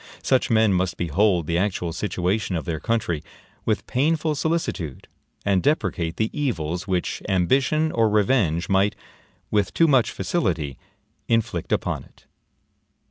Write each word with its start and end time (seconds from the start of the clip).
Such 0.23 0.49
men 0.49 0.73
must 0.73 0.97
behold 0.97 1.45
the 1.45 1.59
actual 1.59 1.93
situation 1.93 2.55
of 2.55 2.65
their 2.65 2.79
country 2.79 3.21
with 3.65 3.85
painful 3.85 4.33
solicitude, 4.33 5.07
and 5.45 5.61
deprecate 5.61 6.17
the 6.17 6.31
evils 6.33 6.87
which 6.87 7.21
ambition 7.29 7.91
or 7.91 8.09
revenge 8.09 8.67
might, 8.67 8.95
with 9.51 9.75
too 9.75 9.87
much 9.87 10.09
facility, 10.09 10.79
inflict 11.27 11.71
upon 11.71 12.03
it. 12.05 12.25